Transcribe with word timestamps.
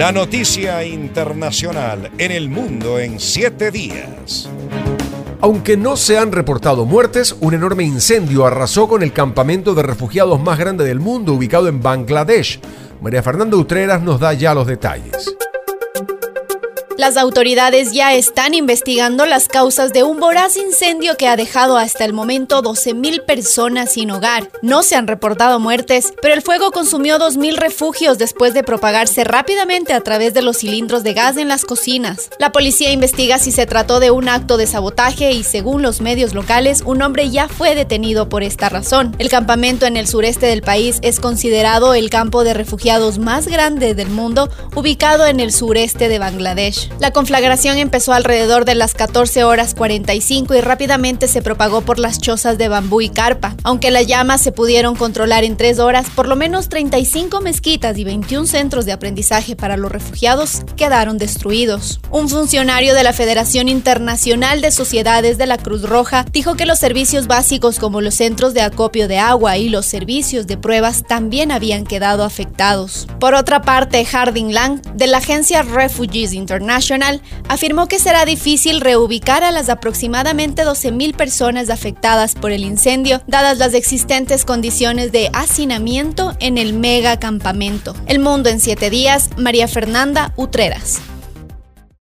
La 0.00 0.12
noticia 0.12 0.82
internacional 0.82 2.10
en 2.16 2.32
el 2.32 2.48
mundo 2.48 2.98
en 2.98 3.20
siete 3.20 3.70
días. 3.70 4.48
Aunque 5.42 5.76
no 5.76 5.94
se 5.98 6.16
han 6.16 6.32
reportado 6.32 6.86
muertes, 6.86 7.36
un 7.40 7.52
enorme 7.52 7.84
incendio 7.84 8.46
arrasó 8.46 8.88
con 8.88 9.02
el 9.02 9.12
campamento 9.12 9.74
de 9.74 9.82
refugiados 9.82 10.40
más 10.40 10.58
grande 10.58 10.84
del 10.86 11.00
mundo 11.00 11.34
ubicado 11.34 11.68
en 11.68 11.82
Bangladesh. 11.82 12.60
María 13.02 13.22
Fernanda 13.22 13.58
Utreras 13.58 14.00
nos 14.00 14.18
da 14.18 14.32
ya 14.32 14.54
los 14.54 14.66
detalles. 14.66 15.36
Las 17.00 17.16
autoridades 17.16 17.92
ya 17.92 18.12
están 18.12 18.52
investigando 18.52 19.24
las 19.24 19.48
causas 19.48 19.94
de 19.94 20.02
un 20.02 20.20
voraz 20.20 20.58
incendio 20.58 21.16
que 21.16 21.28
ha 21.28 21.36
dejado 21.36 21.78
hasta 21.78 22.04
el 22.04 22.12
momento 22.12 22.62
12.000 22.62 23.24
personas 23.24 23.92
sin 23.92 24.10
hogar. 24.10 24.50
No 24.60 24.82
se 24.82 24.96
han 24.96 25.06
reportado 25.06 25.58
muertes, 25.58 26.12
pero 26.20 26.34
el 26.34 26.42
fuego 26.42 26.72
consumió 26.72 27.18
2.000 27.18 27.56
refugios 27.56 28.18
después 28.18 28.52
de 28.52 28.64
propagarse 28.64 29.24
rápidamente 29.24 29.94
a 29.94 30.02
través 30.02 30.34
de 30.34 30.42
los 30.42 30.58
cilindros 30.58 31.02
de 31.02 31.14
gas 31.14 31.38
en 31.38 31.48
las 31.48 31.64
cocinas. 31.64 32.28
La 32.38 32.52
policía 32.52 32.92
investiga 32.92 33.38
si 33.38 33.50
se 33.50 33.64
trató 33.64 33.98
de 33.98 34.10
un 34.10 34.28
acto 34.28 34.58
de 34.58 34.66
sabotaje 34.66 35.32
y 35.32 35.42
según 35.42 35.80
los 35.80 36.02
medios 36.02 36.34
locales, 36.34 36.82
un 36.84 37.00
hombre 37.00 37.30
ya 37.30 37.48
fue 37.48 37.74
detenido 37.74 38.28
por 38.28 38.42
esta 38.42 38.68
razón. 38.68 39.16
El 39.18 39.30
campamento 39.30 39.86
en 39.86 39.96
el 39.96 40.06
sureste 40.06 40.44
del 40.44 40.60
país 40.60 40.98
es 41.00 41.18
considerado 41.18 41.94
el 41.94 42.10
campo 42.10 42.44
de 42.44 42.52
refugiados 42.52 43.18
más 43.18 43.48
grande 43.48 43.94
del 43.94 44.10
mundo, 44.10 44.50
ubicado 44.76 45.26
en 45.26 45.40
el 45.40 45.50
sureste 45.50 46.10
de 46.10 46.18
Bangladesh. 46.18 46.89
La 46.98 47.12
conflagración 47.12 47.78
empezó 47.78 48.12
alrededor 48.12 48.64
de 48.64 48.74
las 48.74 48.94
14 48.94 49.44
horas 49.44 49.74
45 49.74 50.54
y 50.54 50.60
rápidamente 50.60 51.28
se 51.28 51.40
propagó 51.40 51.80
por 51.80 51.98
las 51.98 52.18
chozas 52.18 52.58
de 52.58 52.68
bambú 52.68 53.00
y 53.00 53.08
carpa. 53.08 53.54
Aunque 53.62 53.90
las 53.90 54.06
llamas 54.06 54.40
se 54.40 54.52
pudieron 54.52 54.96
controlar 54.96 55.44
en 55.44 55.56
tres 55.56 55.78
horas, 55.78 56.08
por 56.14 56.28
lo 56.28 56.36
menos 56.36 56.68
35 56.68 57.40
mezquitas 57.40 57.96
y 57.96 58.04
21 58.04 58.46
centros 58.46 58.84
de 58.84 58.92
aprendizaje 58.92 59.56
para 59.56 59.76
los 59.76 59.92
refugiados 59.92 60.62
quedaron 60.76 61.16
destruidos. 61.16 62.00
Un 62.10 62.28
funcionario 62.28 62.94
de 62.94 63.02
la 63.02 63.12
Federación 63.12 63.68
Internacional 63.68 64.60
de 64.60 64.70
Sociedades 64.70 65.38
de 65.38 65.46
la 65.46 65.58
Cruz 65.58 65.82
Roja 65.82 66.26
dijo 66.32 66.54
que 66.54 66.66
los 66.66 66.78
servicios 66.78 67.26
básicos 67.26 67.78
como 67.78 68.00
los 68.00 68.14
centros 68.14 68.54
de 68.54 68.62
acopio 68.62 69.08
de 69.08 69.18
agua 69.18 69.56
y 69.56 69.68
los 69.68 69.86
servicios 69.86 70.46
de 70.46 70.56
pruebas 70.56 71.04
también 71.06 71.52
habían 71.52 71.84
quedado 71.84 72.24
afectados. 72.24 73.06
Por 73.18 73.34
otra 73.34 73.62
parte, 73.62 74.04
Harding 74.04 74.52
Lang, 74.52 74.82
de 74.94 75.06
la 75.06 75.18
agencia 75.18 75.62
Refugees 75.62 76.32
International, 76.32 76.79
afirmó 77.48 77.86
que 77.86 77.98
será 77.98 78.24
difícil 78.24 78.80
reubicar 78.80 79.44
a 79.44 79.50
las 79.50 79.68
aproximadamente 79.68 80.64
12.000 80.64 81.14
personas 81.14 81.70
afectadas 81.70 82.34
por 82.34 82.52
el 82.52 82.64
incendio, 82.64 83.22
dadas 83.26 83.58
las 83.58 83.74
existentes 83.74 84.44
condiciones 84.44 85.12
de 85.12 85.30
hacinamiento 85.32 86.36
en 86.40 86.58
el 86.58 86.72
mega 86.72 87.18
campamento. 87.18 87.94
El 88.06 88.18
mundo 88.18 88.48
en 88.48 88.60
siete 88.60 88.90
días, 88.90 89.30
María 89.36 89.68
Fernanda 89.68 90.32
Utreras. 90.36 91.00